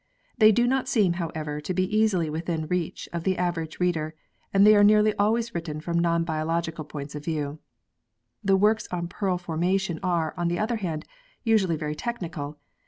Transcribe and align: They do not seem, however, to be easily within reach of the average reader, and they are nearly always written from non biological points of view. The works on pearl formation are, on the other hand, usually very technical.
They 0.39 0.51
do 0.51 0.65
not 0.65 0.87
seem, 0.87 1.13
however, 1.21 1.61
to 1.61 1.73
be 1.75 1.95
easily 1.95 2.27
within 2.27 2.65
reach 2.65 3.07
of 3.13 3.23
the 3.23 3.37
average 3.37 3.79
reader, 3.79 4.15
and 4.51 4.65
they 4.65 4.75
are 4.75 4.83
nearly 4.83 5.13
always 5.17 5.53
written 5.53 5.79
from 5.79 5.99
non 5.99 6.23
biological 6.23 6.85
points 6.85 7.13
of 7.13 7.23
view. 7.23 7.59
The 8.43 8.57
works 8.57 8.87
on 8.89 9.07
pearl 9.09 9.37
formation 9.37 9.99
are, 10.01 10.33
on 10.37 10.47
the 10.47 10.57
other 10.57 10.77
hand, 10.77 11.05
usually 11.43 11.75
very 11.75 11.93
technical. 11.93 12.57